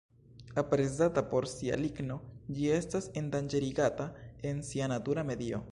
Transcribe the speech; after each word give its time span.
Aprezata 0.61 1.23
por 1.33 1.45
sia 1.57 1.77
ligno, 1.83 2.17
ĝi 2.57 2.67
estas 2.79 3.11
endanĝerigata 3.23 4.13
en 4.53 4.69
sia 4.71 4.95
natura 4.97 5.31
medio. 5.33 5.65